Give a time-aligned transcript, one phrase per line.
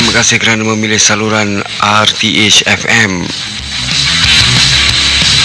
[0.00, 3.20] Terima kasih kerana memilih saluran RTH FM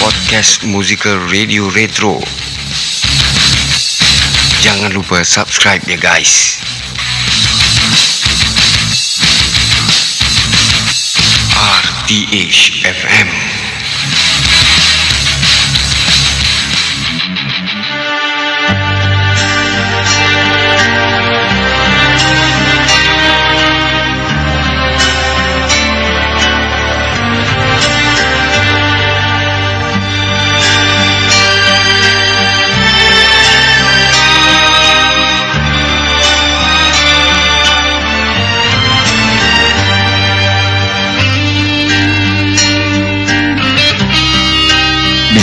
[0.00, 2.24] Podcast Musical Radio Retro.
[4.64, 6.56] Jangan lupa subscribe ya guys.
[11.52, 13.28] RTH FM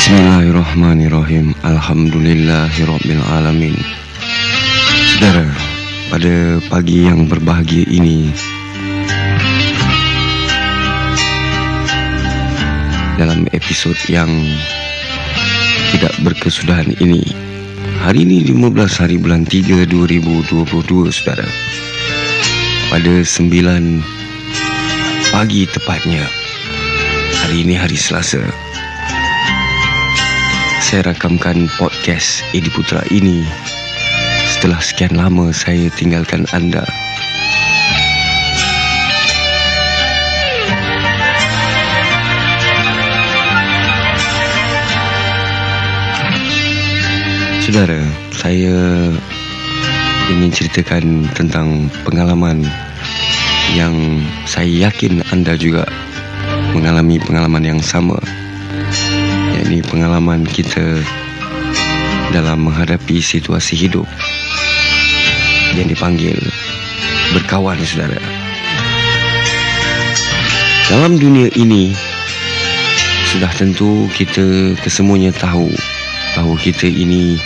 [0.03, 1.55] Bismillahirrahmanirrahim.
[1.63, 3.71] Alhamdulillahirrabbilalamin
[5.15, 5.47] Saudara
[6.11, 8.27] Pada pagi yang berbahagia ini
[13.15, 14.27] Dalam episod yang
[15.95, 17.23] Tidak berkesudahan ini
[18.03, 21.47] Hari ini 15 hari bulan 3 2022 Saudara.
[22.91, 24.03] Pada 9
[25.31, 26.27] Pagi tepatnya
[27.47, 28.62] Hari ini hari Selasa
[30.93, 33.41] saya rakamkan podcast Edi Putra ini
[34.45, 36.85] setelah sekian lama saya tinggalkan anda.
[47.65, 48.05] Saudara,
[48.37, 48.77] saya
[50.29, 52.69] ingin ceritakan tentang pengalaman
[53.73, 53.97] yang
[54.45, 55.89] saya yakin anda juga
[56.77, 58.21] mengalami pengalaman yang sama
[59.73, 61.01] yakni pengalaman kita
[62.29, 64.05] dalam menghadapi situasi hidup
[65.73, 66.37] yang dipanggil
[67.33, 68.21] berkawan saudara.
[70.93, 71.89] Dalam dunia ini
[73.33, 75.73] sudah tentu kita kesemuanya tahu
[76.37, 77.41] bahawa kita ini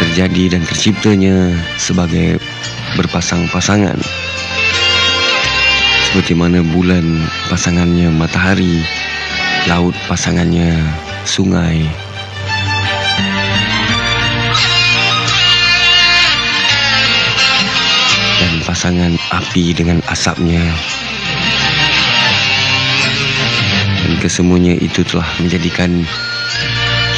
[0.00, 2.40] terjadi dan terciptanya sebagai
[2.96, 4.00] berpasang-pasangan.
[6.08, 7.20] Seperti mana bulan
[7.52, 8.80] pasangannya matahari,
[9.66, 10.78] laut pasangannya
[11.26, 11.82] sungai.
[18.38, 20.62] Dan pasangan api dengan asapnya.
[24.06, 26.06] Dan kesemuanya itu telah menjadikan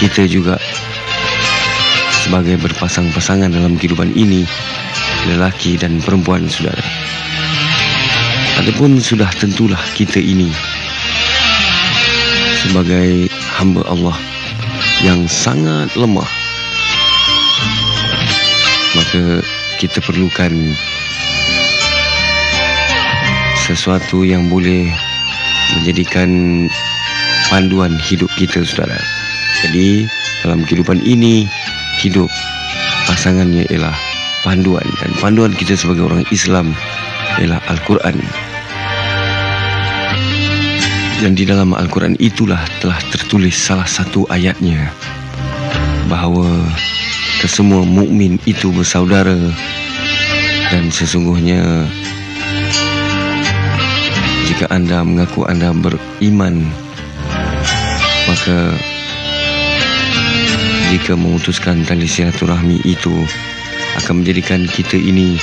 [0.01, 0.57] kita juga
[2.25, 4.49] sebagai berpasang-pasangan dalam kehidupan ini
[5.29, 6.81] lelaki dan perempuan saudara.
[8.57, 10.49] Adapun sudah tentulah kita ini
[12.59, 14.19] sebagai hamba Allah
[15.07, 16.27] yang sangat lemah.
[18.99, 19.45] Maka
[19.79, 20.75] kita perlukan
[23.63, 24.91] sesuatu yang boleh
[25.79, 26.31] menjadikan
[27.47, 28.99] panduan hidup kita saudara.
[29.63, 30.09] Jadi
[30.43, 31.47] dalam kehidupan ini
[32.03, 32.27] hidup
[33.07, 33.95] pasangannya ialah
[34.43, 34.87] panduan.
[34.99, 36.75] Dan panduan kita sebagai orang Islam
[37.39, 38.19] ialah Al-Quran
[41.19, 44.95] dan di dalam Al-Quran itulah telah tertulis salah satu ayatnya
[46.07, 46.47] bahawa
[47.43, 49.37] kesemua mukmin itu bersaudara
[50.71, 51.87] dan sesungguhnya
[54.47, 56.67] jika anda mengaku anda beriman
[58.31, 58.75] maka
[60.89, 63.13] jika memutuskan tali silaturahmi itu
[64.01, 65.37] akan menjadikan kita ini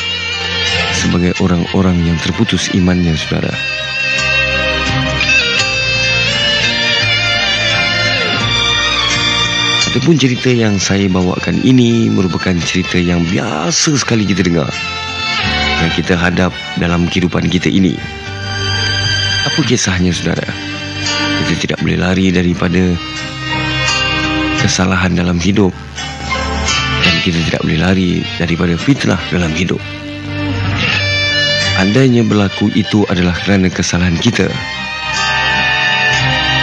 [0.96, 3.54] sebagai orang-orang yang terputus imannya saudara.
[9.96, 14.68] Adapun cerita yang saya bawakan ini merupakan cerita yang biasa sekali kita dengar
[15.80, 17.96] yang kita hadap dalam kehidupan kita ini.
[19.48, 20.44] Apa kisahnya saudara?
[21.48, 22.92] Kita tidak boleh lari daripada
[24.60, 25.72] kesalahan dalam hidup
[27.00, 29.80] dan kita tidak boleh lari daripada fitnah dalam hidup.
[31.80, 34.52] Andainya berlaku itu adalah kerana kesalahan kita,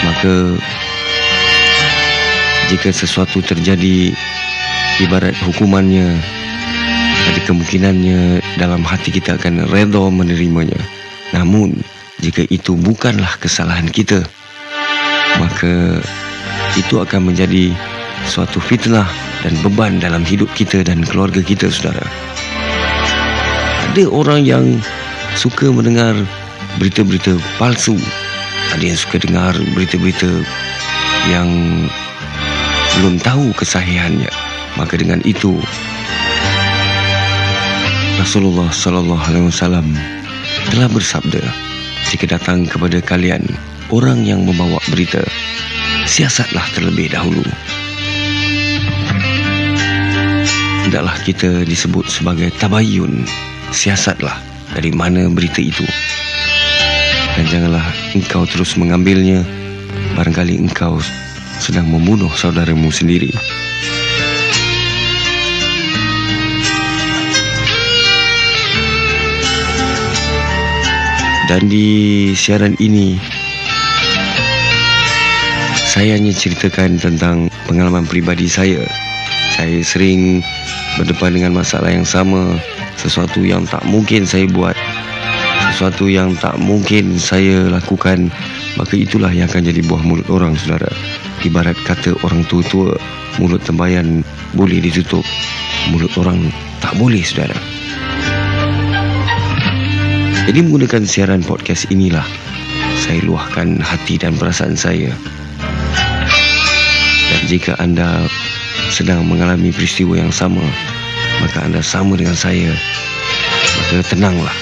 [0.05, 0.61] maka
[2.73, 4.17] jika sesuatu terjadi
[4.97, 6.17] ibarat hukumannya
[7.29, 10.81] ada kemungkinannya dalam hati kita akan redha menerimanya.
[11.37, 11.85] Namun
[12.25, 14.25] jika itu bukanlah kesalahan kita
[15.37, 16.01] maka
[16.77, 17.73] itu akan menjadi
[18.25, 19.09] suatu fitnah
[19.45, 22.05] dan beban dalam hidup kita dan keluarga kita saudara.
[23.93, 24.65] Ada orang yang
[25.37, 26.17] suka mendengar
[26.81, 28.01] berita-berita palsu.
[28.73, 30.31] Ada yang suka dengar berita-berita
[31.29, 31.49] yang
[33.01, 34.29] belum tahu kesahihannya.
[34.77, 35.61] Maka dengan itu
[38.17, 39.87] Rasulullah sallallahu alaihi wasallam
[40.73, 41.43] telah bersabda,
[42.09, 43.45] jika datang kepada kalian
[43.93, 45.21] orang yang membawa berita,
[46.07, 47.43] siasatlah terlebih dahulu.
[50.87, 53.25] Hendaklah kita disebut sebagai tabayun,
[53.75, 54.39] siasatlah
[54.73, 55.85] dari mana berita itu.
[57.33, 59.41] Dan janganlah engkau terus mengambilnya,
[60.15, 61.01] barangkali engkau
[61.63, 63.31] sedang membunuh saudaramu sendiri.
[71.47, 73.21] Dan di siaran ini
[75.93, 78.81] Saya hanya ceritakan tentang pengalaman pribadi saya.
[79.53, 80.41] Saya sering
[80.97, 82.57] berdepan dengan masalah yang sama
[82.97, 84.75] Sesuatu yang tak mungkin saya buat
[85.77, 88.33] Sesuatu yang tak mungkin saya lakukan.
[88.81, 90.89] Maka itulah yang akan jadi buah mulut orang saudara
[91.43, 92.95] Ibarat kata orang tua-tua
[93.43, 94.23] Mulut tembayan
[94.55, 95.27] boleh ditutup
[95.91, 97.57] Mulut orang tak boleh saudara
[100.43, 102.27] jadi menggunakan siaran podcast inilah
[103.03, 105.11] saya luahkan hati dan perasaan saya.
[107.33, 108.27] Dan jika anda
[108.95, 110.63] sedang mengalami peristiwa yang sama,
[111.43, 112.71] maka anda sama dengan saya,
[113.81, 114.55] maka tenanglah.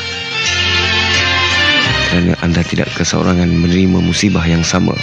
[2.09, 4.97] Kerana anda tidak keseorangan menerima musibah yang sama.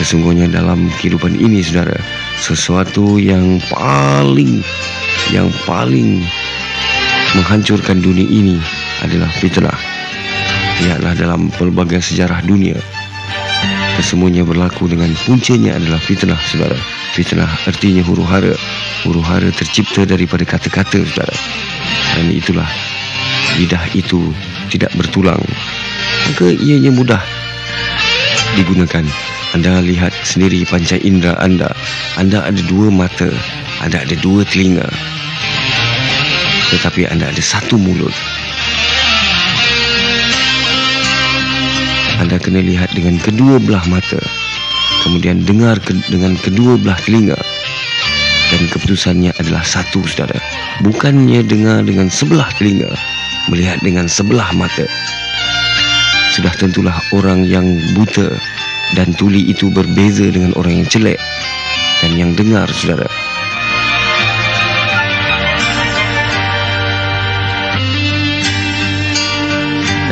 [0.00, 1.96] Sesungguhnya dalam kehidupan ini, saudara,
[2.40, 4.64] sesuatu yang paling,
[5.28, 6.24] yang paling
[7.36, 8.56] menghancurkan dunia ini
[9.04, 9.76] adalah fitnah.
[10.80, 12.80] Lihatlah dalam pelbagai sejarah dunia
[14.00, 16.80] kesemuanya berlaku dengan puncanya adalah fitnah saudara.
[17.12, 18.56] Fitnah artinya huru hara.
[19.04, 21.36] Huru hara tercipta daripada kata-kata saudara.
[22.16, 22.64] Dan itulah
[23.60, 24.32] lidah itu
[24.72, 25.44] tidak bertulang.
[26.32, 27.20] Maka ianya mudah
[28.56, 29.04] digunakan
[29.50, 31.74] anda lihat sendiri panca indera anda.
[32.14, 33.26] Anda ada dua mata
[33.82, 34.86] anda ada dua telinga.
[36.70, 38.14] Tetapi anda ada satu mulut.
[42.22, 44.22] Anda kena lihat dengan kedua belah mata.
[45.02, 47.40] Kemudian dengar ke, dengan kedua belah telinga.
[48.54, 50.38] Dan keputusannya adalah satu saudara.
[50.84, 52.92] Bukannya dengar dengan sebelah telinga.
[53.50, 54.86] Melihat dengan sebelah mata
[56.30, 58.30] sudah tentulah orang yang buta
[58.94, 61.18] dan tuli itu berbeza dengan orang yang celek
[62.02, 63.10] dan yang dengar saudara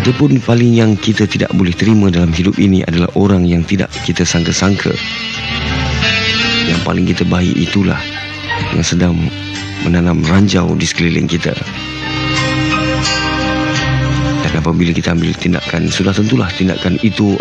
[0.09, 4.25] Adapun paling yang kita tidak boleh terima dalam hidup ini adalah orang yang tidak kita
[4.25, 4.89] sangka-sangka.
[6.65, 8.01] Yang paling kita baik itulah
[8.73, 9.19] yang sedang
[9.85, 11.53] menanam ranjau di sekeliling kita.
[14.49, 17.37] Dan apabila kita ambil tindakan, sudah tentulah tindakan itu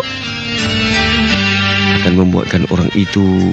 [2.04, 3.52] akan membuatkan orang itu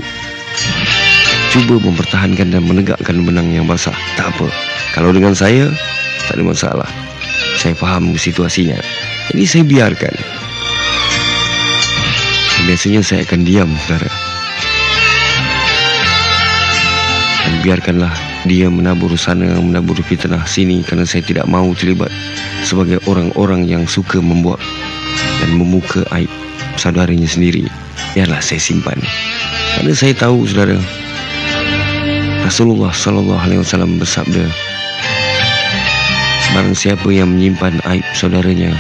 [1.56, 3.96] cuba mempertahankan dan menegakkan benang yang basah.
[4.20, 4.48] Tak apa.
[4.92, 5.72] Kalau dengan saya,
[6.28, 6.90] tak ada masalah.
[7.56, 8.76] Saya faham situasinya.
[9.32, 10.16] Jadi saya biarkan.
[12.66, 14.12] Biasanya saya akan diam, saudara.
[17.46, 22.14] Dan biarkanlah dia menabur sana, menabur fitnah sini kerana saya tidak mahu terlibat
[22.62, 24.62] sebagai orang-orang yang suka membuat
[25.42, 26.30] dan memuka aib
[26.78, 27.66] saudaranya sendiri.
[28.14, 29.02] Biarlah saya simpan.
[29.76, 30.78] Kerana saya tahu, saudara,
[32.46, 34.46] Rasulullah sallallahu alaihi wasallam bersabda,
[36.56, 38.72] Barang siapa yang menyimpan aib saudaranya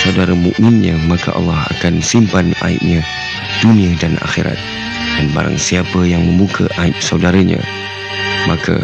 [0.00, 3.04] Saudara mukminnya Maka Allah akan simpan aibnya
[3.60, 4.56] Dunia dan akhirat
[5.20, 7.60] Dan barang siapa yang membuka aib saudaranya
[8.44, 8.76] Maka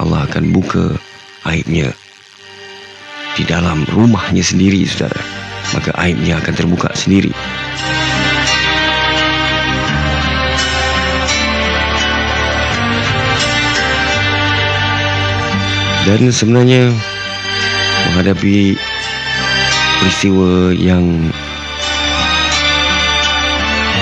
[0.00, 0.96] Allah akan buka
[1.44, 1.92] aibnya
[3.34, 5.20] Di dalam rumahnya sendiri saudara.
[5.74, 7.34] Maka aibnya akan terbuka sendiri.
[16.04, 16.92] Dan sebenarnya
[18.06, 18.76] menghadapi
[20.04, 21.32] peristiwa yang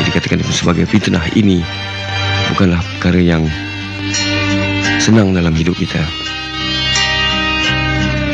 [0.02, 1.62] dikatakan sebagai fitnah ini
[2.52, 3.46] bukanlah perkara yang
[5.02, 5.98] senang dalam hidup kita.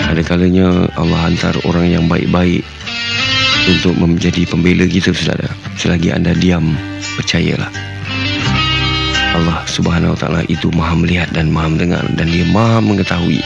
[0.04, 0.68] Ada kalanya
[1.00, 2.60] Allah hantar orang yang baik-baik
[3.72, 5.48] untuk menjadi pembela kita saudara.
[5.80, 6.76] Selagi anda diam,
[7.16, 7.72] percayalah.
[9.32, 13.40] Allah Subhanahu Wa Taala itu Maha melihat dan Maha mendengar dan Dia Maha mengetahui.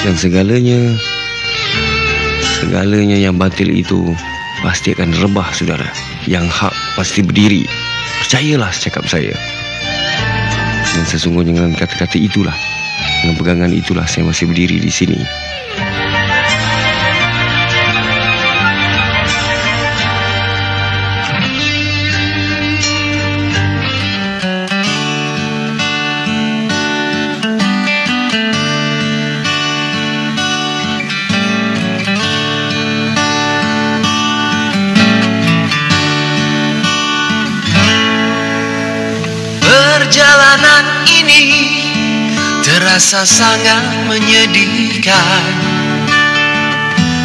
[0.00, 0.96] Dan segalanya
[2.62, 4.14] Segalanya yang batil itu
[4.62, 5.90] Pasti akan rebah saudara.
[6.30, 7.66] Yang hak pasti berdiri.
[8.22, 9.34] Percayalah cakap saya.
[10.94, 12.54] Dan sesungguhnya dengan kata-kata itulah
[13.24, 15.18] Dengan pegangan itulah saya masih berdiri di sini
[40.52, 41.44] Perjalanan ini
[42.60, 45.48] terasa sangat menyedihkan.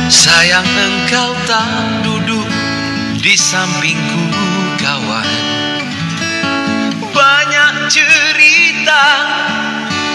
[0.07, 2.47] Sayang engkau tak duduk
[3.19, 4.23] di sampingku
[4.79, 5.27] kawan.
[7.11, 9.05] Banyak cerita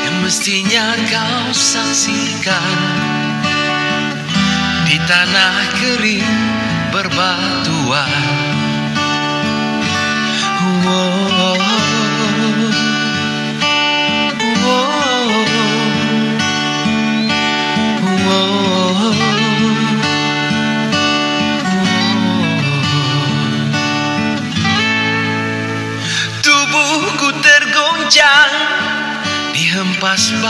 [0.09, 2.77] yang mestinya kau saksikan.
[4.89, 6.33] Di tanah kering
[6.97, 8.42] berbatuan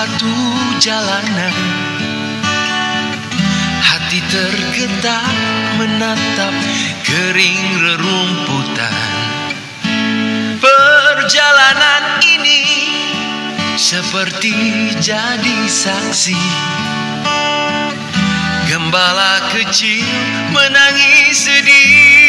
[0.02, 0.34] Batu
[0.82, 1.54] jalanan.
[3.86, 5.30] Hati tergetar
[5.78, 6.50] menatap
[7.06, 8.98] kering rerumputan.
[10.58, 12.66] Perjalanan ini
[13.78, 16.42] seperti jadi saksi.
[18.66, 20.02] Gembala kecil
[20.50, 22.21] menangis sedih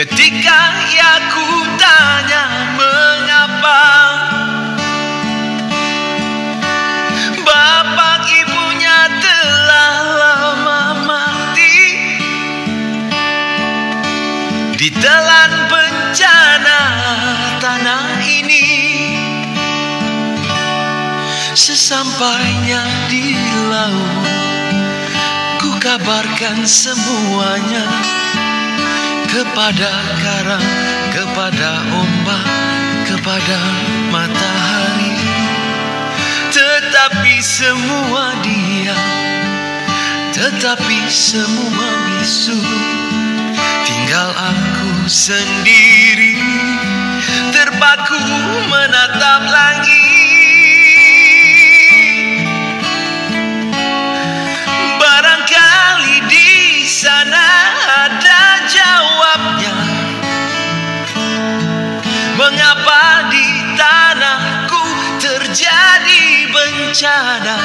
[0.00, 0.60] Ketika
[0.96, 1.44] ia ku
[1.76, 3.84] tanya mengapa?
[7.44, 11.76] Bapak ibunya telah lama mati.
[14.80, 16.80] Ditelan bencana
[17.60, 18.68] tanah ini
[21.52, 22.80] Sesampainya
[23.12, 23.36] di
[23.68, 24.24] laut
[25.60, 28.19] Ku kabarkan semuanya
[29.30, 30.68] kepada karang,
[31.14, 32.46] kepada ombak,
[33.06, 33.58] kepada
[34.10, 35.14] matahari.
[36.50, 39.06] Tetapi semua diam,
[40.34, 42.58] tetapi semua bisu.
[43.86, 46.34] Tinggal aku sendiri,
[47.54, 48.18] terpaku
[48.66, 49.99] menatap langit.
[63.32, 64.84] Di tanahku
[65.20, 67.58] terjadi bencana.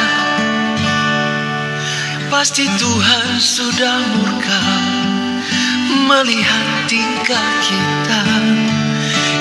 [2.25, 4.65] Pasti Tuhan sudah murka
[6.09, 8.21] Melihat tingkah kita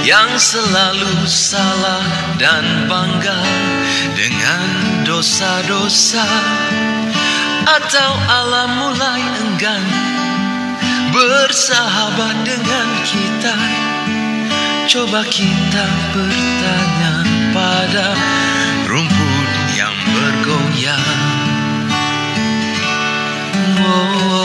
[0.05, 2.05] Yang selalu salah
[2.37, 3.41] dan bangga
[4.15, 4.69] Dengan
[5.09, 6.29] dosa-dosa.
[7.65, 9.85] Atau Allah mulai enggan
[11.11, 13.57] bersahabat dengan kita
[14.85, 17.25] Coba kita bertanya
[17.57, 18.13] pada
[18.85, 21.21] rumput yang bergoyang.
[23.81, 24.44] Oh,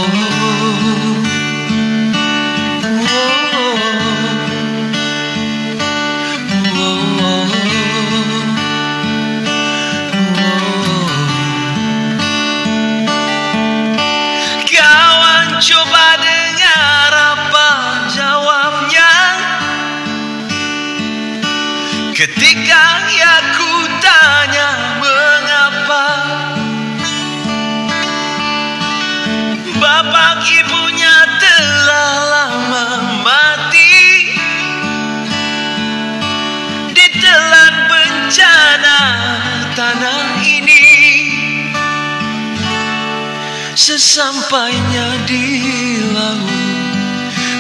[43.90, 46.62] Sesampainya di laut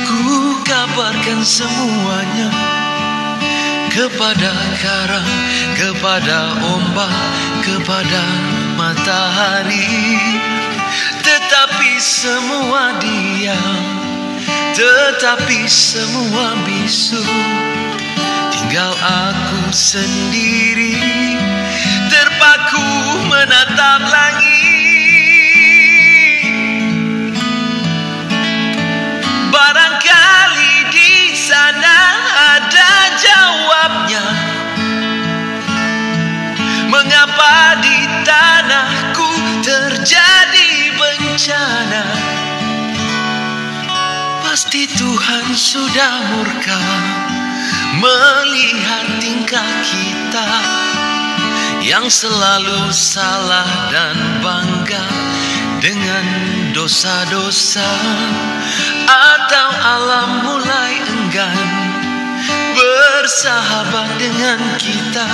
[0.05, 2.53] Ku kabarkan semuanya
[3.89, 5.25] Kepada karang
[5.73, 7.17] Kepada ombak
[7.65, 8.21] Kepada
[8.77, 10.21] matahari.
[11.25, 13.81] Tetapi semua diam
[14.77, 17.25] Tetapi semua bisu.
[18.53, 20.93] Tinggal aku sendiri
[22.05, 22.85] Terpaku
[23.25, 24.58] menatap langit
[29.59, 31.99] Barangkali di sana
[32.55, 34.23] ada jawabnya.
[36.87, 39.27] Mengapa di tanahku
[39.59, 42.03] terjadi bencana?
[44.47, 46.79] Pasti Tuhan sudah murka
[47.99, 50.49] Melihat tingkah kita
[51.83, 55.03] Yang selalu salah dan bangga
[55.83, 56.25] Dengan
[56.71, 57.91] dosa-dosa
[59.09, 60.93] Atau Allah mulai
[64.21, 65.25] enggan kita?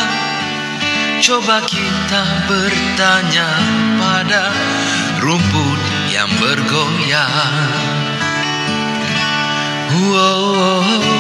[1.20, 3.50] Coba kita bertanya
[4.00, 4.48] pada
[5.20, 7.56] rumput yang bergoyang.
[9.96, 11.15] Wow, wow,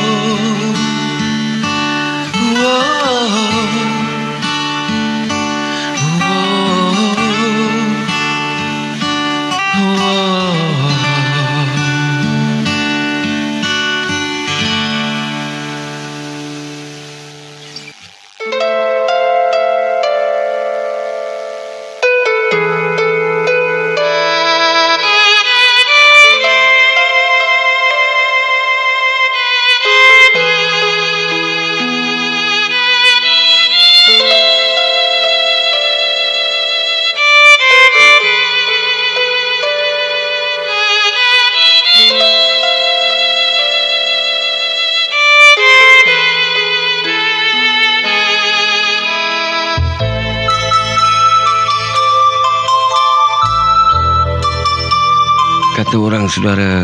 [56.35, 56.83] saudara.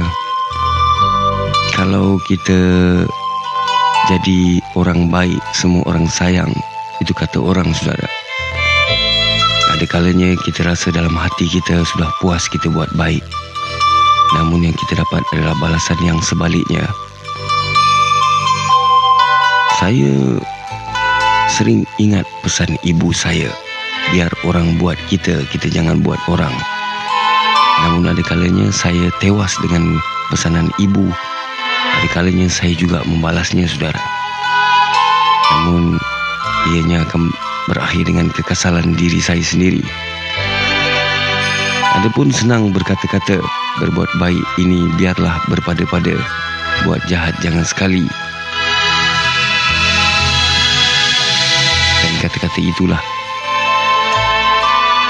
[1.76, 2.60] Kalau kita
[4.08, 6.52] Jadi orang baik Semua orang sayang
[7.04, 8.08] Itu kata orang saudara.
[9.76, 13.24] Ada kalanya kita rasa dalam hati kita Sudah puas kita buat baik.
[14.40, 16.88] Namun yang kita dapat adalah balasan yang sebaliknya.
[19.84, 20.40] Saya
[21.52, 23.52] Sering ingat pesan ibu saya.
[24.16, 26.56] Biar orang buat kita Kita jangan buat orang
[27.82, 29.98] Namun ada kalanya saya tewas dengan
[30.30, 31.10] pesanan ibu.
[31.98, 33.98] Ada kalanya saya juga membalasnya saudara.
[35.52, 35.98] Namun
[36.74, 37.34] ianya akan
[37.66, 39.82] berakhir dengan kekesalan diri saya sendiri.
[41.98, 43.42] Adapun senang berkata-kata
[43.82, 46.16] berbuat baik ini biarlah berpada-pada.
[46.86, 48.06] Buat jahat jangan sekali.
[52.02, 53.02] Dan kata-kata itulah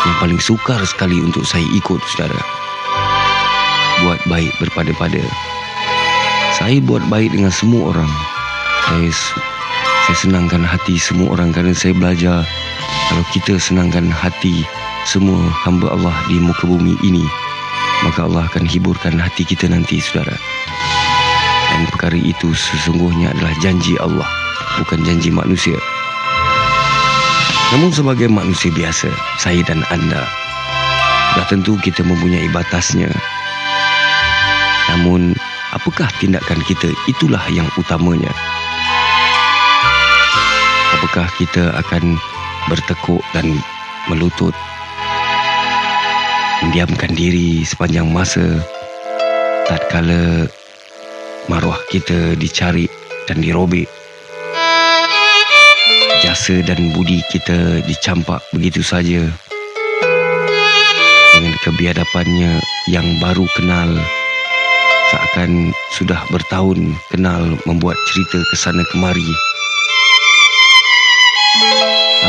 [0.02, 2.61] yang paling sukar sekali untuk saya ikut saudara
[4.06, 5.24] buat baik berpada-pada.
[6.58, 8.12] Saya buat baik dengan semua orang.
[8.86, 9.10] Saya,
[10.10, 12.44] saya senangkan hati semua orang kerana saya belajar
[13.12, 14.64] kalau kita senangkan hati
[15.04, 17.26] semua hamba Allah di muka bumi ini,
[18.08, 20.36] maka Allah akan hiburkan hati kita nanti, saudara.
[21.72, 24.28] Dan perkara itu sesungguhnya adalah janji Allah,
[24.80, 25.76] bukan janji manusia.
[27.76, 29.08] Namun sebagai manusia biasa,
[29.40, 30.24] saya dan anda,
[31.40, 33.12] dah tentu kita mempunyai batasnya
[34.92, 35.32] Namun,
[35.72, 38.32] apakah tindakan kita itulah yang utamanya?
[41.00, 42.20] Apakah kita akan
[42.68, 43.56] bertekuk dan
[44.12, 44.52] melutut?
[46.62, 48.60] Mendiamkan diri sepanjang masa
[49.66, 50.46] tak kala
[51.48, 52.86] maruah kita dicari
[53.26, 53.88] dan dirobek.
[56.22, 59.26] Jasa dan budi kita dicampak begitu saja
[61.34, 63.98] dengan kebiadapannya yang baru kenal
[65.12, 69.28] seakan sudah bertahun kenal membuat cerita ke sana kemari.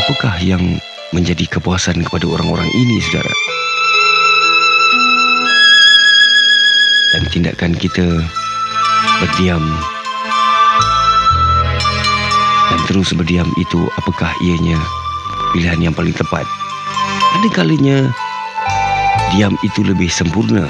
[0.03, 0.59] Apakah yang
[1.15, 3.31] menjadi kepuasan kepada orang-orang ini, saudara?
[7.15, 8.07] Dan tindakan kita
[9.23, 9.63] berdiam
[12.67, 14.75] dan terus berdiam itu apakah ianya
[15.55, 16.43] pilihan yang paling tepat?
[17.39, 18.09] Ada kalinya
[19.31, 20.67] diam itu lebih sempurna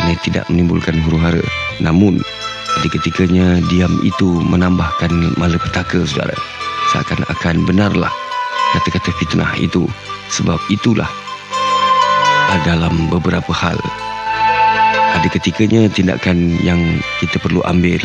[0.00, 1.44] kerana tidak menimbulkan huru hara.
[1.76, 2.24] Namun,
[2.80, 6.32] di ketikanya diam itu menambahkan malapetaka saudara.
[6.88, 8.08] Seakan-akan benarlah
[8.72, 9.84] kata-kata fitnah itu.
[10.32, 11.10] Sebab itulah
[12.64, 13.78] dalam beberapa hal
[15.14, 16.80] ada ketikanya tindakan yang
[17.20, 18.00] kita perlu ambil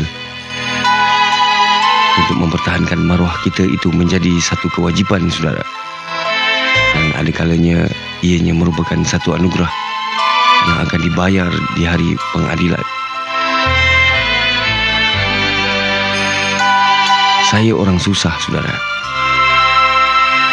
[2.18, 5.64] untuk mempertahankan maruah kita itu menjadi satu kewajipan saudara.
[6.92, 7.88] Dan ada kalanya
[8.26, 9.85] ianya merupakan satu anugerah
[10.66, 12.82] yang akan dibayar di hari pengadilan.
[17.46, 18.74] Saya orang susah, saudara.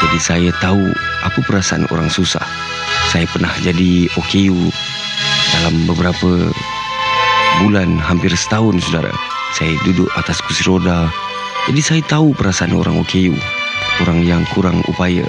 [0.05, 0.93] Jadi saya tahu
[1.25, 2.45] apa perasaan orang susah.
[3.09, 4.69] Saya pernah jadi OKU
[5.57, 6.53] dalam beberapa
[7.65, 9.11] bulan, hampir setahun, saudara.
[9.57, 11.09] Saya duduk atas kursi roda.
[11.71, 13.33] Jadi saya tahu perasaan orang OKU,
[14.05, 15.25] orang yang kurang upaya.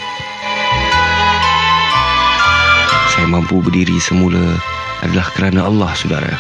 [3.14, 4.58] Saya mampu berdiri semula
[5.04, 6.32] adalah kerana Allah, saudara.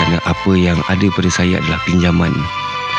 [0.00, 2.34] Kerana apa yang ada pada saya adalah pinjaman.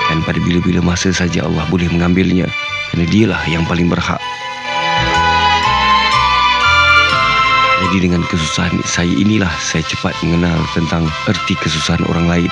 [0.07, 2.47] Dan pada bila-bila masa saja Allah boleh mengambilnya.
[2.91, 4.19] Kerana dialah yang paling berhak.
[7.81, 12.51] Jadi dengan kesusahan saya inilah saya cepat mengenal tentang erti kesusahan orang lain.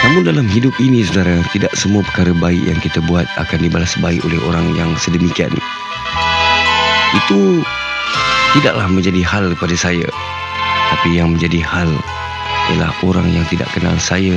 [0.00, 4.24] Namun dalam hidup ini saudara Tidak semua perkara baik yang kita buat Akan dibalas baik
[4.24, 5.52] oleh orang yang sedemikian
[7.12, 7.60] Itu
[8.50, 10.10] Tidaklah menjadi hal pada saya.
[10.90, 11.86] Tapi yang menjadi hal
[12.74, 14.34] Ialah orang yang tidak kenal saya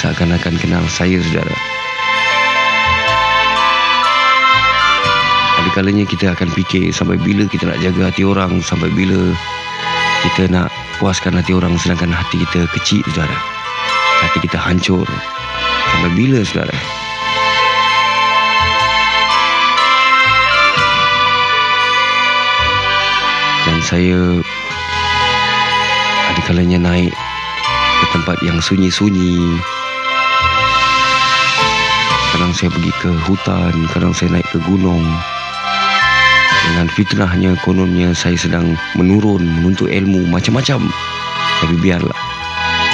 [0.00, 1.52] Seakan-akan kenal saya saudara.
[5.60, 9.36] Ada kalanya kita akan fikir Sampai bila kita nak jaga hati orang Sampai bila
[10.24, 13.36] kita nak puaskan hati orang Sedangkan hati kita kecil saudara.
[14.24, 15.04] Hati kita hancur.
[15.92, 16.99] Sampai bila saudara
[23.80, 24.20] Dan saya
[26.28, 27.16] Ada kalanya naik
[27.96, 29.40] Ke tempat yang sunyi-sunyi.
[32.28, 35.00] Kadang saya pergi ke hutan Kadang saya naik ke gunung.
[36.68, 40.84] Dengan fitnahnya Kononnya saya sedang menurun Menuntut ilmu macam-macam.
[41.64, 42.20] Tapi biarlah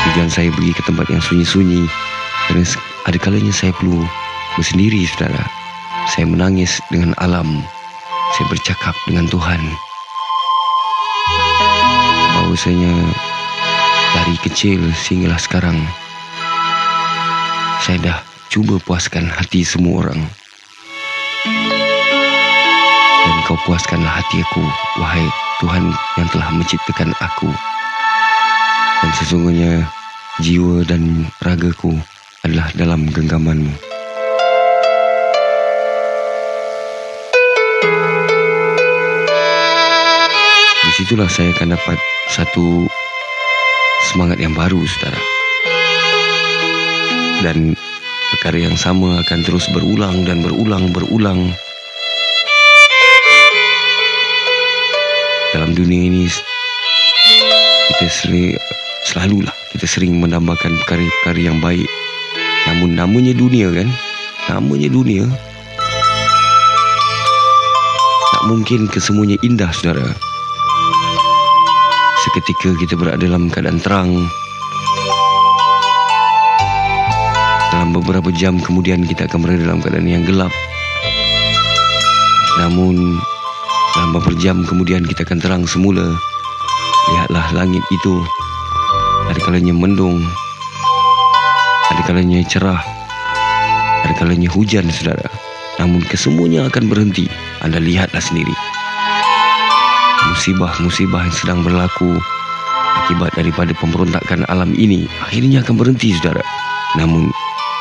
[0.06, 1.82] Tujuan saya pergi ke tempat yang sunyi-sunyi.
[2.46, 2.62] Kerana
[3.10, 4.06] ada kalanya saya perlu
[4.54, 5.50] Bersendiri saudara.
[6.14, 7.66] Saya menangis dengan alam.
[8.38, 9.85] Saya bercakap dengan Tuhan
[12.56, 12.96] Bahawasanya
[14.16, 15.76] Dari kecil sehinggalah sekarang
[17.84, 20.24] Saya dah cuba puaskan hati semua orang.
[23.28, 24.64] Dan kau puaskanlah hati aku
[24.96, 25.28] Wahai
[25.60, 27.52] Tuhan yang telah menciptakan aku.
[29.04, 29.84] Dan sesungguhnya
[30.40, 31.92] Jiwa dan ragaku
[32.40, 33.76] adalah dalam genggamanmu.
[40.80, 42.90] Di situlah saya akan dapat satu
[44.10, 45.20] semangat yang baru, saudara.
[47.46, 47.78] Dan
[48.34, 51.54] perkara yang sama akan terus berulang dan berulang berulang
[55.54, 56.26] dalam dunia ini.
[57.86, 58.58] Kita sering
[59.06, 61.86] selalulah kita sering menambahkan perkara-perkara yang baik.
[62.66, 63.88] Namun namanya dunia kan?
[64.50, 65.24] Namanya dunia.
[68.34, 70.35] Tak mungkin kesemuanya indah saudara
[72.26, 74.10] seketika kita berada dalam keadaan terang
[77.76, 80.48] dalam beberapa jam kemudian kita akan berada dalam keadaan yang gelap.
[82.56, 83.20] Namun
[83.92, 86.08] dalam beberapa jam kemudian kita akan terang semula.
[87.12, 88.24] Lihatlah langit itu.
[89.28, 90.24] Ada kalanya mendung.
[91.92, 92.80] Ada kalanya cerah.
[94.08, 95.28] Ada kalanya hujan saudara.
[95.76, 97.28] Namun kesemuanya akan berhenti.
[97.60, 98.55] Anda lihatlah sendiri.
[100.36, 102.20] Musibah-musibah yang sedang berlaku
[103.00, 106.44] akibat daripada pemberontakan alam ini akhirnya akan berhenti saudara.
[107.00, 107.32] Namun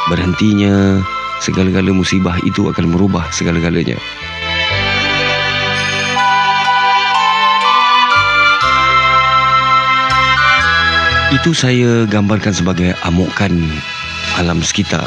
[0.08, 1.04] berhentinya
[1.44, 4.00] segala-gala musibah itu akan merubah segala-galanya.
[11.36, 13.52] Itu saya gambarkan sebagai amukan
[14.39, 15.04] alam sekitar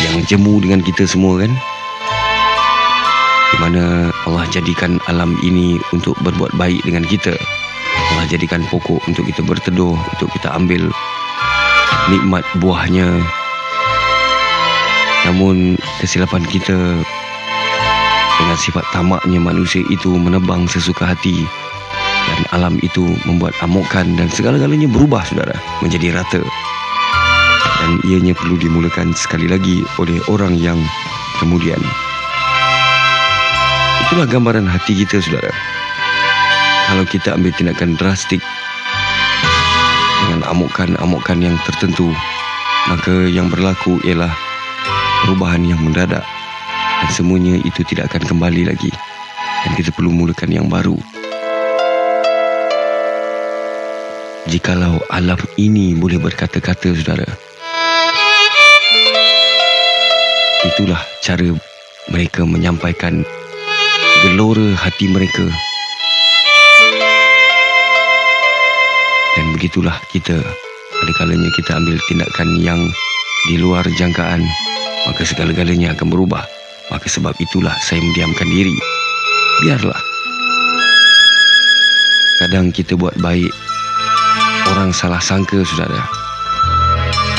[0.00, 1.52] yang jemu dengan kita semua kan.
[3.56, 7.32] Di mana Allah jadikan alam ini untuk berbuat baik dengan kita.
[8.12, 10.92] Allah jadikan pokok untuk kita berteduh, untuk kita ambil
[12.12, 13.16] nikmat buahnya.
[15.24, 16.76] Namun kesilapan kita
[18.36, 21.48] dengan sifat tamaknya manusia itu menebang sesuka hati.
[22.28, 26.44] Dan alam itu membuat amukan dan segala-galanya berubah saudara menjadi rata.
[27.80, 30.76] Dan ianya perlu dimulakan sekali lagi oleh orang yang
[31.40, 31.80] kemudian
[34.06, 35.50] itulah gambaran hati kita saudara.
[36.86, 38.38] Kalau kita ambil tindakan drastik
[40.22, 42.14] dengan amukan-amukan yang tertentu
[42.86, 44.30] maka yang berlaku ialah
[45.26, 46.22] perubahan yang mendadak.
[46.96, 48.88] Dan semuanya itu tidak akan kembali lagi.
[49.66, 50.94] Dan kita perlu mulakan yang baru.
[54.46, 57.26] Jikalau alam ini boleh berkata-kata saudara
[60.66, 61.56] itulah cara
[62.10, 63.22] mereka menyampaikan
[64.24, 65.44] gelora hati mereka
[69.36, 70.40] dan begitulah kita
[71.02, 72.80] ada kalanya kita ambil tindakan yang
[73.50, 74.40] di luar jangkaan
[75.06, 76.42] maka segala-galanya akan berubah.
[76.90, 78.74] Maka sebab itulah saya mendiamkan diri.
[79.62, 79.98] Biarlah.
[82.36, 83.48] Kadang kita buat baik,
[84.68, 86.04] orang salah sangka, saudara.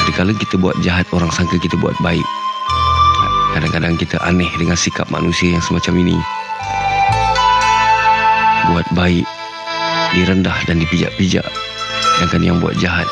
[0.02, 2.26] Kadang-kadang kita buat jahat, orang sangka kita buat baik.
[3.54, 6.18] Kadang-kadang kita aneh dengan sikap manusia yang semacam ini.
[8.72, 9.24] Buat baik,
[10.16, 11.46] direndah dan dipijak-pijak.
[12.18, 13.08] Sedangkan yang buat jahat,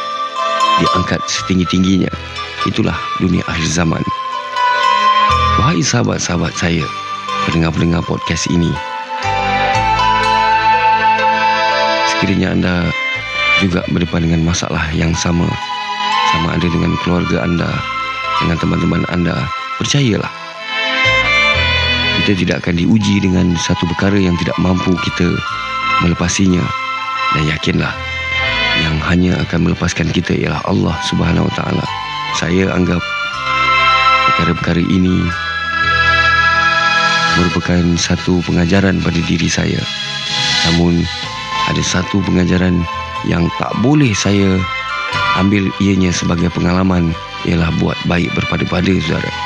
[0.82, 2.12] diangkat setinggi-tingginya.
[2.66, 4.02] Itulah dunia akhir zaman.
[5.56, 6.84] Wahai sahabat-sahabat saya
[7.48, 8.68] Pendengar-pendengar podcast ini
[12.12, 12.76] Sekiranya anda
[13.64, 15.48] juga berdepan dengan masalah yang sama
[16.36, 17.72] sama ada dengan keluarga anda,
[18.44, 19.48] dengan teman-teman anda,
[19.80, 20.45] percayalah.
[22.26, 25.30] Kita tidak akan diuji dengan satu perkara yang tidak mampu kita
[26.02, 26.66] melepasinya.
[27.38, 27.94] Dan yakinlah,
[28.82, 31.86] yang hanya akan melepaskan kita ialah Allah Subhanahu Taala.
[32.34, 32.98] Saya anggap
[34.26, 35.22] perkara-perkara ini
[37.38, 39.78] merupakan satu pengajaran pada diri saya.
[40.66, 41.06] Namun
[41.70, 42.82] ada satu pengajaran
[43.30, 44.58] yang tak boleh saya
[45.38, 47.14] ambil ianya sebagai pengalaman
[47.46, 49.45] ialah buat baik berpada-pada saudara.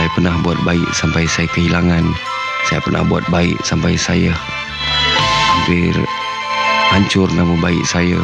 [0.00, 2.00] Saya pernah buat baik sampai saya kehilangan.
[2.64, 4.32] Saya pernah buat baik sampai saya
[5.52, 5.92] hampir
[6.88, 8.16] hancur nama baik saya.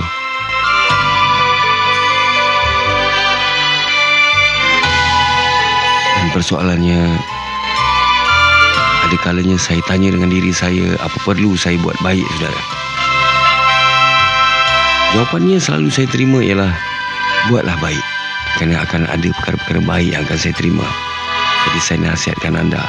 [6.17, 7.21] Dan persoalannya
[9.05, 12.63] ada kalanya saya tanya dengan diri saya apa perlu saya buat baik saudara.
[15.13, 16.73] Jawapannya selalu saya terima ialah
[17.53, 18.05] buatlah baik.
[18.57, 20.89] Kerana akan ada perkara-perkara baik yang akan saya terima.
[21.67, 22.83] Jadi saya nasihatkan anda.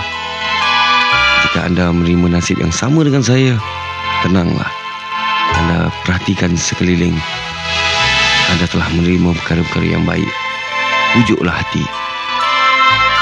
[1.47, 3.57] Jika anda menerima nasib yang sama dengan saya,
[4.21, 4.69] tenanglah.
[5.57, 7.17] Anda perhatikan sekeliling.
[8.53, 10.29] Anda telah menerima perkara-perkara yang baik.
[11.17, 11.83] Wujudlah hati.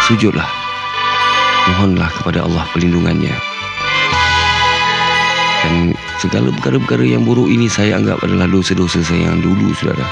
[0.06, 0.66] Sujudlah
[1.66, 3.34] mohonlah kepada Allah perlindungannya.
[5.66, 10.06] Dan segala perkara-perkara yang buruk ini saya anggap adalah dosa-dosa saya yang dulu, saudara.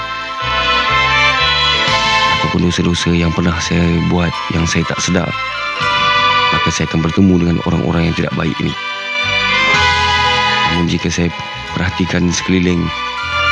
[2.54, 5.26] Ataupun dosa-dosa yang pernah saya buat yang saya tak sedar.
[6.54, 8.70] Maka saya akan bertemu dengan orang-orang yang tidak baik ini.
[10.70, 11.34] Namun jika saya
[11.74, 12.78] perhatikan sekeliling,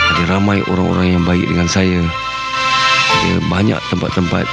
[0.06, 1.98] ada ramai orang-orang yang baik dengan saya.
[1.98, 4.46] Ada banyak tempat-tempat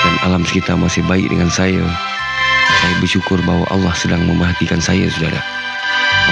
[0.00, 1.84] dan alam sekitar masih baik dengan saya.
[2.80, 5.44] Saya bersyukur bahawa Allah sedang memerhatikan saya, saudara.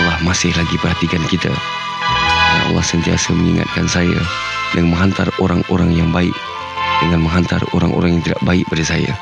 [0.01, 1.53] Allah masih lagi perhatikan kita.
[1.53, 4.25] Dan Allah sentiasa mengingatkan saya
[4.73, 6.33] dengan menghantar orang-orang yang baik
[7.03, 9.13] dengan menghantar orang-orang yang tidak baik pada saya.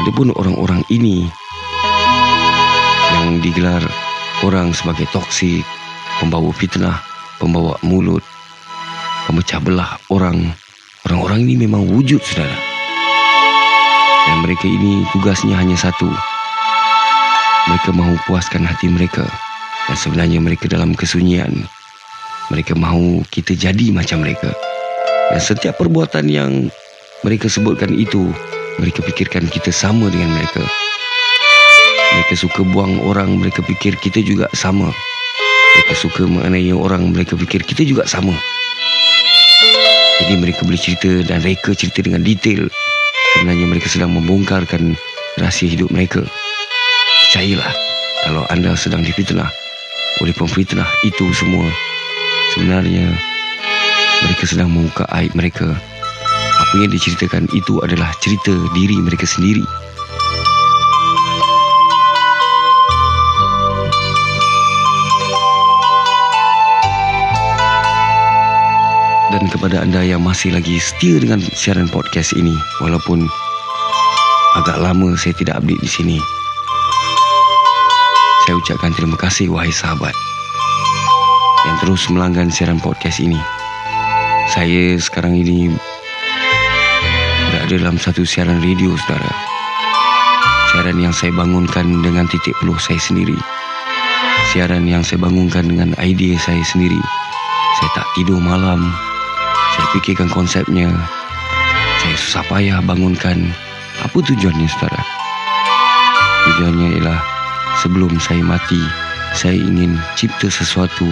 [0.00, 1.28] Adapun orang-orang ini
[3.12, 3.84] yang digelar
[4.40, 5.60] orang sebagai toksik,
[6.22, 7.04] pembawa fitnah,
[7.36, 8.24] pembawa mulut,
[9.28, 10.56] pemecah belah orang.
[11.08, 12.56] Orang-orang ini memang wujud, saudara.
[14.28, 16.08] Dan mereka ini tugasnya hanya satu.
[17.68, 19.24] Mereka mahu puaskan hati mereka.
[19.88, 21.66] Dan sebenarnya mereka dalam kesunyian.
[22.50, 24.50] Mereka mahu kita jadi macam mereka.
[25.30, 26.68] Dan setiap perbuatan yang
[27.22, 28.34] mereka sebutkan itu,
[28.82, 30.66] mereka fikirkan kita sama dengan mereka.
[32.10, 34.90] Mereka suka buang orang, mereka fikir kita juga sama.
[35.78, 38.34] Mereka suka mengenai orang, mereka fikir kita juga sama.
[40.20, 42.66] Jadi mereka boleh cerita dan reka cerita dengan detail
[43.30, 44.98] Sebenarnya mereka sedang membongkarkan
[45.38, 46.26] rahsia hidup mereka.
[47.24, 47.70] Percayalah,
[48.26, 49.46] kalau anda sedang difitnah
[50.18, 51.70] oleh pemfitnah itu semua,
[52.54, 53.14] sebenarnya
[54.26, 55.72] mereka sedang membuka aib mereka.
[56.60, 59.64] Apa yang diceritakan itu adalah cerita diri mereka sendiri.
[69.30, 72.50] dan kepada anda yang masih lagi setia dengan siaran podcast ini
[72.82, 73.30] walaupun
[74.58, 76.18] agak lama saya tidak update di sini.
[78.42, 80.10] Saya ucapkan terima kasih wahai sahabat
[81.70, 83.38] yang terus melanggan siaran podcast ini.
[84.50, 85.70] Saya sekarang ini
[87.46, 89.30] berada dalam satu siaran radio saudara.
[90.74, 93.38] Siaran yang saya bangunkan dengan titik peluh saya sendiri.
[94.50, 96.98] Siaran yang saya bangunkan dengan idea saya sendiri.
[97.78, 98.90] Saya tak tidur malam
[99.78, 100.90] saya fikirkan konsepnya.
[102.02, 103.46] Saya susah payah bangunkan.
[104.02, 105.06] Apa tujuannya, saudara?
[106.50, 107.22] Tujuannya ialah
[107.78, 108.82] sebelum saya mati,
[109.38, 111.06] saya ingin cipta sesuatu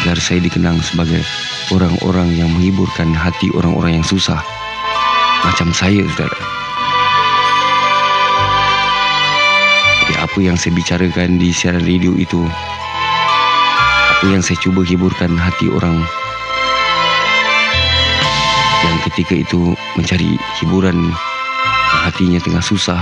[0.00, 1.22] agar saya dikenang sebagai
[1.70, 4.42] orang-orang yang menghiburkan hati orang-orang yang susah.
[5.44, 6.38] Macam saya, saudara.
[10.04, 12.42] Jadi apa yang saya bicarakan di siaran radio itu,
[14.24, 16.00] apa yang saya cuba hiburkan hati orang
[18.84, 21.12] yang ketika itu mencari hiburan
[22.04, 23.00] hatinya tengah susah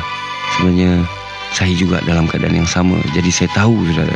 [0.54, 1.02] sebenarnya
[1.52, 4.14] saya juga dalam keadaan yang sama jadi saya tahu saudara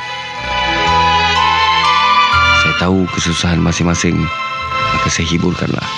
[2.78, 4.16] tahu kesusahan masing-masing
[4.92, 5.88] maka saya hiburkanlah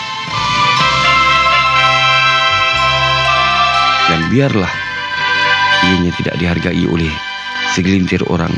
[4.08, 4.72] dan biarlah
[5.84, 7.12] ianya tidak dihargai oleh
[7.76, 8.52] segelintir orang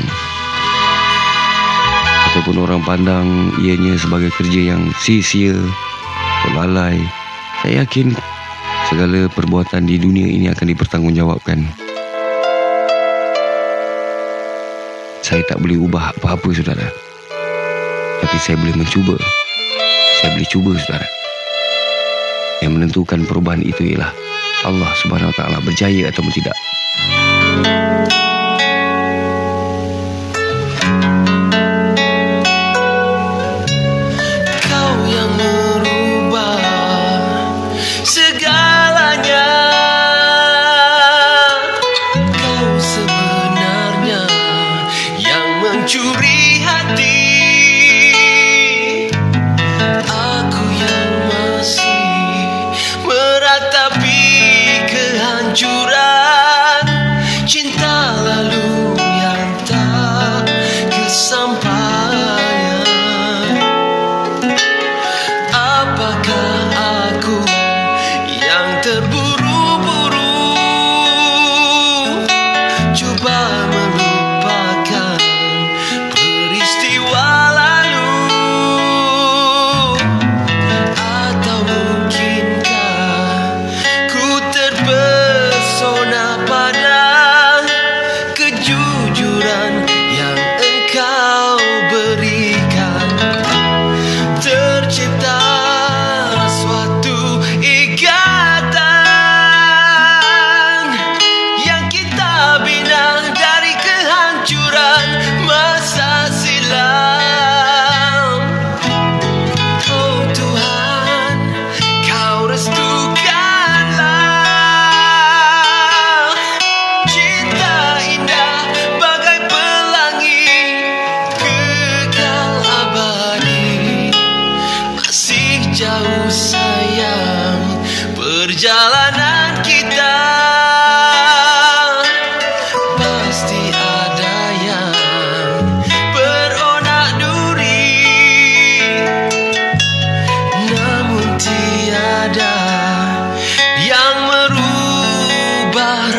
[2.31, 3.27] ataupun orang pandang
[3.59, 5.51] ianya sebagai kerja yang sia-sia
[6.49, 6.97] lalai.
[7.61, 8.15] Saya yakin
[8.89, 11.59] segala perbuatan di dunia ini akan dipertanggungjawabkan.
[15.21, 17.10] Saya tak boleh ubah apa-apa, saudara.
[18.21, 19.17] Tapi saya boleh mencuba.
[20.21, 21.07] Saya boleh cuba saudara
[22.61, 24.13] Yang menentukan perubahan itu ialah
[24.61, 26.53] Allah subhanahu wa ta'ala berjaya atau tidak
[55.59, 55.80] you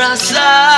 [0.02, 0.71] rasa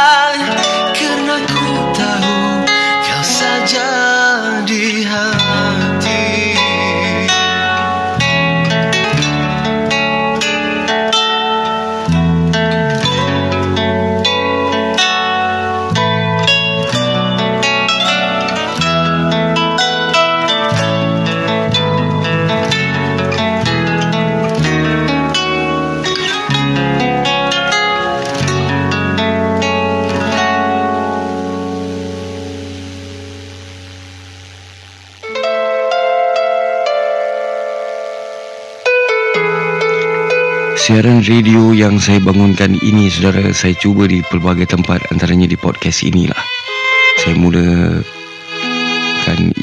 [40.95, 46.07] Siaran radio yang saya bangunkan ini saudara saya cuba di pelbagai tempat antaranya di podcast
[46.07, 46.39] inilah.
[47.19, 48.07] Saya mulakan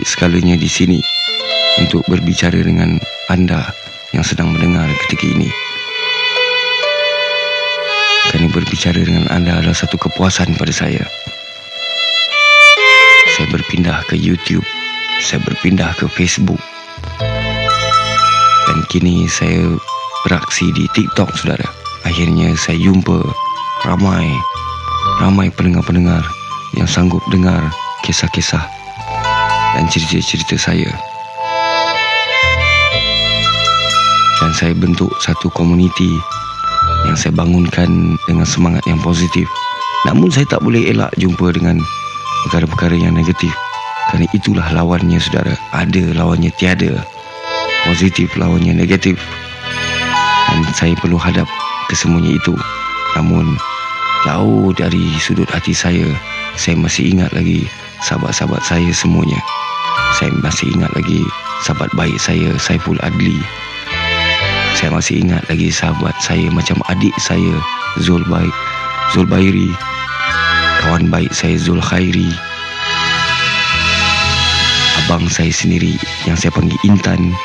[0.03, 0.99] skalanya di sini
[1.79, 2.99] untuk berbicara dengan
[3.31, 3.71] anda
[4.11, 5.47] yang sedang mendengar ketika ini.
[8.27, 11.07] Kerana berbicara dengan anda adalah satu kepuasan pada saya.
[13.39, 14.67] Saya berpindah ke YouTube,
[15.23, 16.59] saya berpindah ke Facebook.
[18.67, 19.79] Dan kini saya
[20.25, 21.65] beraksi di TikTok saudara.
[22.05, 23.21] Akhirnya saya jumpa
[23.85, 24.29] ramai
[25.21, 26.21] ramai pendengar-pendengar
[26.77, 27.69] yang sanggup dengar
[28.05, 28.61] kisah-kisah
[29.77, 30.89] dan cerita-cerita saya.
[34.41, 36.17] Dan saya bentuk satu komuniti
[37.05, 39.45] yang saya bangunkan dengan semangat yang positif.
[40.09, 41.77] Namun saya tak boleh elak jumpa dengan
[42.49, 43.53] perkara-perkara yang negatif.
[44.09, 45.53] Kerana itulah lawannya saudara.
[45.77, 47.05] Ada lawannya tiada.
[47.85, 49.21] Positif lawannya negatif
[50.51, 51.47] dan saya perlu hadap
[51.87, 52.51] ke semuanya itu.
[53.15, 53.55] Namun
[54.27, 56.11] jauh dari sudut hati saya,
[56.59, 57.63] saya masih ingat lagi
[58.03, 59.39] sahabat-sahabat saya semuanya.
[60.19, 61.23] Saya masih ingat lagi
[61.63, 63.39] sahabat baik saya Saiful Adli.
[64.75, 67.55] Saya masih ingat lagi sahabat saya macam adik saya
[68.03, 68.55] Zul Baik,
[69.15, 69.71] Zul Bairi.
[70.81, 72.31] Kawan baik saya Zul Khairi.
[75.05, 75.93] Abang saya sendiri
[76.25, 77.35] yang saya panggil Intan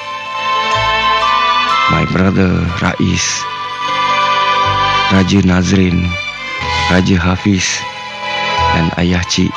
[1.90, 2.50] my brother
[2.82, 3.26] Rais,
[5.14, 6.02] Raja Nazrin,
[6.90, 7.78] Raja Hafiz
[8.74, 9.52] dan Ayah Cik.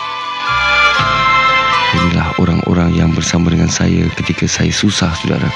[1.90, 5.50] Inilah orang-orang yang bersama dengan saya ketika saya susah, saudara.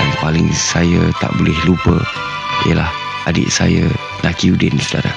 [0.00, 2.00] Dan paling saya tak boleh lupa
[2.64, 2.88] ialah
[3.28, 3.84] adik saya,
[4.24, 5.12] Laki Udin, saudara.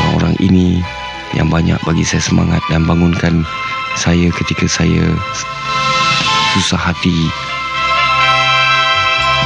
[0.00, 0.80] Orang-orang ini
[1.36, 3.44] yang banyak bagi saya semangat dan bangunkan
[4.00, 5.12] saya ketika saya
[6.56, 7.28] susah hati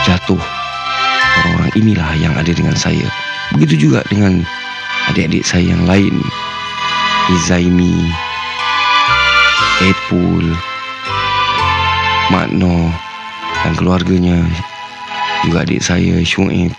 [0.04, 0.42] jatuh
[1.42, 3.08] Orang-orang inilah yang ada dengan saya
[3.56, 4.44] Begitu juga dengan
[5.12, 6.14] adik-adik saya yang lain
[7.32, 8.10] Izaimi
[9.82, 10.52] Epul
[12.30, 12.92] Mak No
[13.62, 14.42] dan keluarganya,
[15.46, 16.74] juga adik saya Syuib.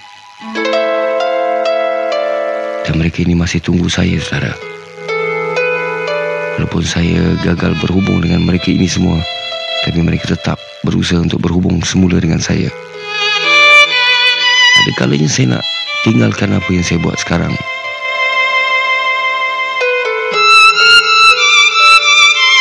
[2.84, 4.52] Dan mereka ini masih tunggu saya, saudara.
[6.60, 9.24] Walaupun saya gagal berhubung dengan mereka ini semua,
[9.88, 12.68] tapi mereka tetap berusaha untuk berhubung semula dengan saya.
[14.94, 15.66] Ada kalanya saya nak
[16.06, 17.50] tinggalkan apa yang saya buat sekarang.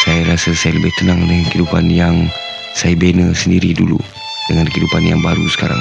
[0.01, 2.33] Saya rasa saya lebih tenang dengan kehidupan yang
[2.72, 4.01] saya bina sendiri dulu
[4.49, 5.76] dengan kehidupan yang baru sekarang.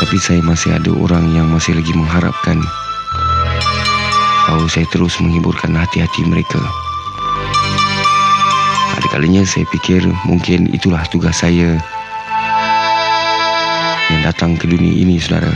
[0.00, 2.64] Tapi saya masih ada orang yang masih lagi mengharapkan
[4.48, 6.64] bahawa saya terus menghiburkan hati-hati mereka.
[9.00, 11.80] Ada kalinya saya fikir mungkin itulah tugas saya
[14.12, 15.48] yang datang ke dunia ini, saudara.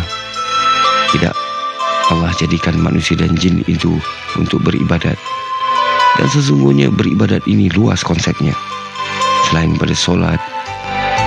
[1.13, 1.37] Tidak,
[2.09, 4.01] Allah jadikan manusia dan jin itu
[4.41, 5.21] untuk beribadat.
[6.17, 8.57] Dan sesungguhnya beribadat ini luas konsepnya.
[9.53, 10.41] Selain pada solat,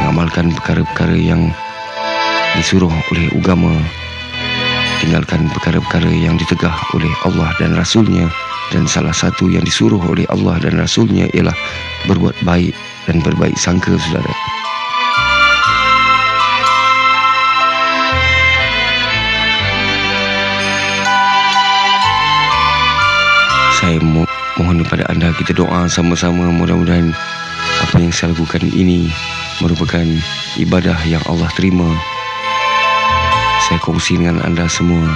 [0.02, 1.54] mengamalkan perkara-perkara yang
[2.58, 3.78] disuruh oleh agama,
[5.06, 8.26] tinggalkan perkara-perkara yang ditegah oleh Allah dan Rasulnya
[8.72, 11.56] dan salah satu yang disuruh oleh Allah dan Rasulnya ialah
[12.08, 12.76] berbuat baik
[13.08, 14.34] dan berbaik sangka saudara.
[23.78, 27.14] Saya mo- mohon kepada anda kita doa sama-sama mudah-mudahan
[27.88, 29.08] apa yang saya lakukan ini
[29.62, 30.04] merupakan
[30.58, 31.88] ibadah yang Allah terima.
[33.70, 35.08] Saya kongsi dengan anda semua.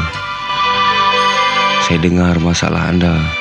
[1.89, 3.40] Saya dengar masalah anda.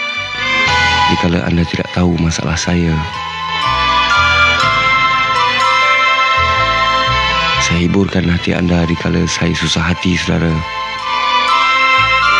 [1.11, 2.95] Jika anda tidak tahu masalah saya.
[7.67, 10.55] Saya hiburkan hati anda dikala saya susah hati, saudara.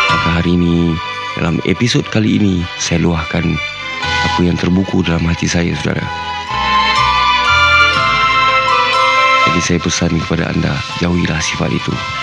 [0.07, 0.95] Maka hari ini
[1.35, 3.43] dalam episod kali ini saya luahkan
[4.31, 6.07] apa yang terbuku dalam hati saya saudara.
[9.51, 12.20] Jadi saya pesan kepada anda jauhilah sifat itu.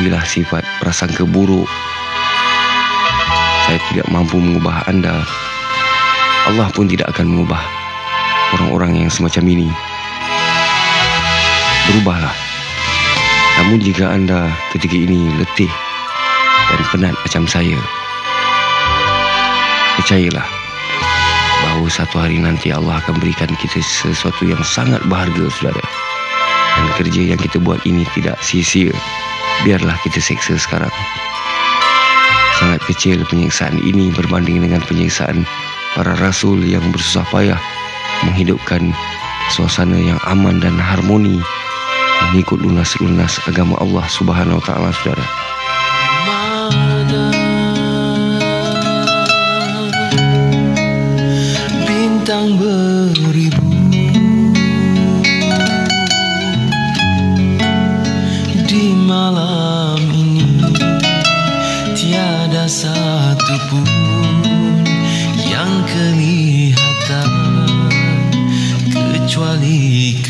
[0.00, 1.68] Jauhilah sifat prasangka buruk.
[3.68, 5.20] Saya tidak mampu mengubah anda.
[6.48, 7.60] Allah pun tidak akan mengubah
[8.56, 9.68] orang-orang yang semacam ini.
[11.84, 12.32] Berubahlah.
[13.60, 15.68] Namun jika anda ketika ini letih
[16.72, 17.76] dan penat macam saya,
[20.00, 20.48] percayalah
[21.60, 25.84] bahawa satu hari nanti Allah akan berikan kita sesuatu yang sangat berharga, saudara.
[26.80, 28.96] Dan kerja yang kita buat ini tidak sia-sia.
[29.60, 30.92] Biarlah kita seksa sekarang.
[32.56, 35.44] Sangat kecil penyiksaan ini berbanding dengan penyiksaan
[35.92, 37.60] para rasul yang bersusah payah
[38.24, 38.92] menghidupkan
[39.52, 41.40] suasana yang aman dan harmoni
[42.28, 45.49] mengikut lunas-lunas agama Allah Subhanahu wa taala Saudara.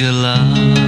[0.01, 0.80] Kecuali gelap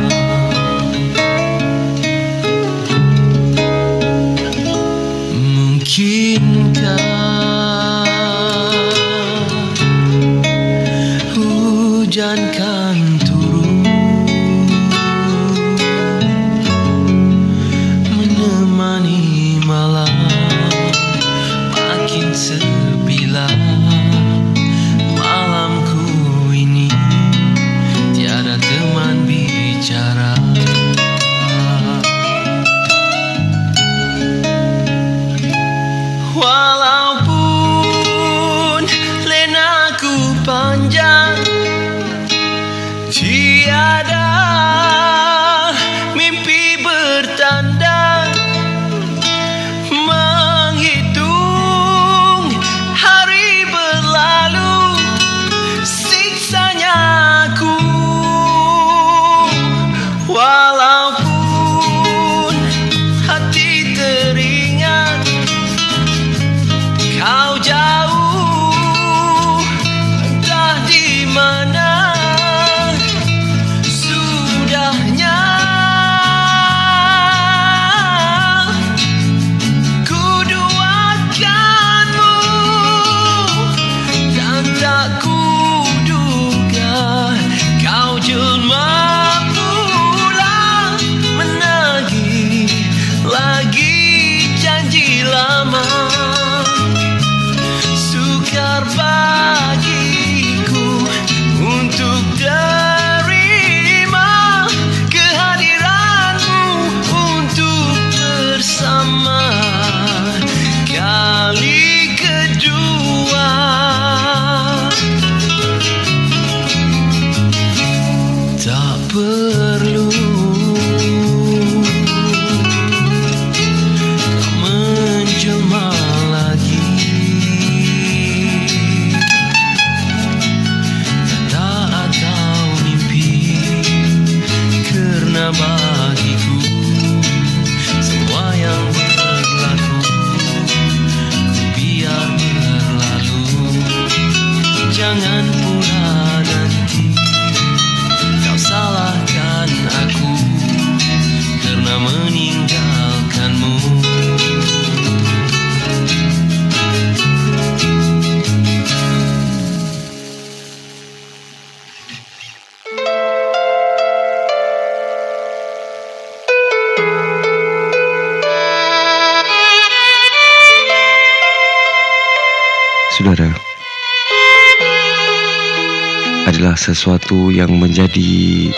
[177.63, 178.75] yang menjadi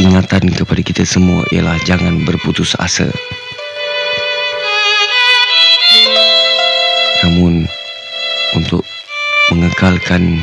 [0.00, 3.12] ingatan kepada kita semua ialah jangan berputus asa.
[7.20, 7.68] Namun
[8.56, 8.80] untuk
[9.52, 10.40] mengekalkan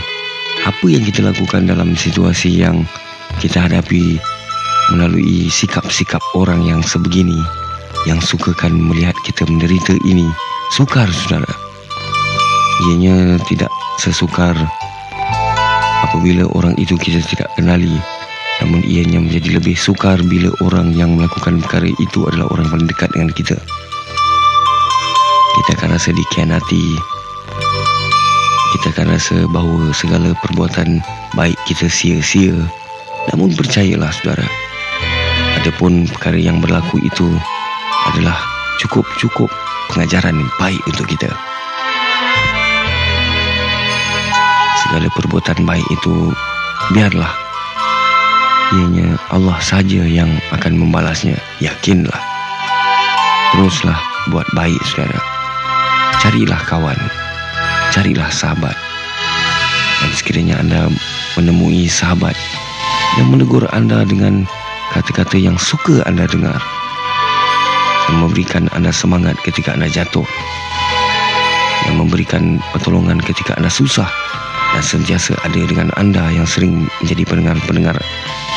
[0.70, 2.86] apa yang kita lakukan dalam situasi yang
[3.42, 4.22] kita hadapi
[4.94, 7.42] melalui sikap-sikap orang yang sebegini
[8.06, 10.30] yang sukakan melihat kita menderita ini
[10.74, 11.50] sukar saudara
[12.88, 14.56] ianya tidak sesukar
[16.04, 17.96] apabila orang itu kita tidak kenali
[18.60, 23.10] namun ianya menjadi lebih sukar bila orang yang melakukan perkara itu adalah orang paling dekat
[23.16, 23.56] dengan kita.
[25.60, 26.86] Kita akan rasa dikhianati.
[28.76, 31.00] Kita akan rasa bahawa segala perbuatan
[31.40, 32.56] baik kita sia-sia.
[33.32, 34.48] Namun percayalah saudara.
[35.64, 37.28] Adapun perkara yang berlaku itu
[38.12, 38.40] adalah
[38.80, 39.52] cukup-cukup
[39.92, 41.49] pengajaran yang baik untuk kita.
[44.90, 46.34] Segala perbuatan baik itu
[46.98, 47.30] biarlah.
[48.74, 51.38] Ianya Allah saja yang akan membalasnya.
[51.62, 52.18] Yakinlah.
[53.54, 54.02] Teruslah
[54.34, 55.22] buat baik saudara.
[56.18, 56.98] Carilah kawan.
[57.94, 58.74] Carilah sahabat.
[60.02, 60.90] Dan sekiranya anda
[61.38, 62.34] menemui sahabat
[63.22, 64.50] yang menegur anda dengan
[64.98, 66.58] kata-kata yang suka anda dengar
[68.10, 70.26] yang memberikan anda semangat ketika anda jatuh
[71.86, 74.10] yang memberikan pertolongan ketika anda susah
[74.74, 77.98] dan sentiasa ada dengan anda yang sering menjadi pendengar-pendengar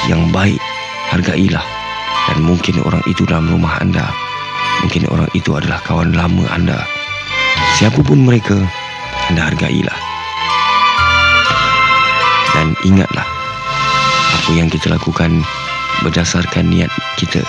[0.09, 0.61] yang baik.
[1.09, 1.65] Hargailah.
[2.31, 4.13] Dan mungkin orang itu dalam rumah anda.
[4.85, 6.85] Mungkin orang itu adalah kawan lama anda.
[7.77, 8.57] Siapapun mereka
[9.33, 9.99] anda hargailah.
[12.53, 13.25] Dan ingatlah
[14.37, 15.41] apa yang kita lakukan
[16.05, 17.41] berdasarkan niat kita.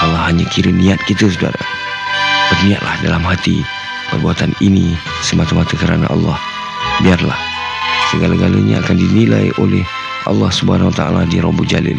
[0.00, 1.60] Allah hanya kira niat kita saudara.
[2.54, 3.62] Berniatlah dalam hati
[4.10, 6.38] perbuatan ini semata-mata kerana Allah.
[7.04, 7.49] Biarlah
[8.10, 9.86] segala-galanya akan dinilai oleh
[10.26, 11.96] Allah Subhanahu Wa Taala di Rabbul Jalil.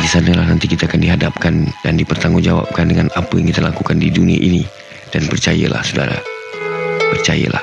[0.00, 1.54] Di sanalah nanti kita akan dihadapkan
[1.84, 4.64] dan dipertanggungjawabkan dengan apa yang kita lakukan di dunia ini
[5.12, 6.16] dan percayalah saudara.
[7.12, 7.60] Percayalah.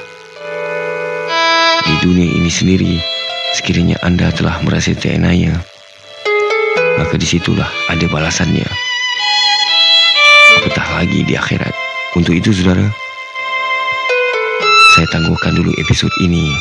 [1.87, 2.93] Di dunia ini sendiri
[3.55, 5.55] sekiranya anda telah merasa terenaya
[6.97, 8.65] maka disitulah ada balasannya.
[10.57, 11.71] Apatah lagi di akhirat.
[12.17, 12.89] Untuk itu saudara,
[14.97, 16.57] saya tangguhkan dulu episod ini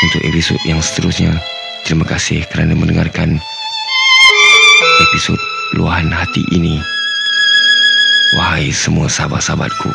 [0.00, 1.36] untuk episod yang seterusnya.
[1.84, 3.36] Terima kasih kerana mendengarkan
[5.04, 5.36] episod
[5.76, 6.80] luahan hati ini.
[8.32, 9.92] Wahai semua sahabat-sahabatku.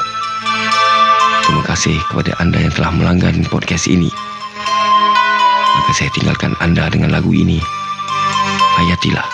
[1.41, 4.13] Terima kasih kepada anda yang telah melanggan podcast ini.
[5.73, 7.57] Maka saya tinggalkan anda dengan lagu ini.
[8.77, 9.32] Hayatilah.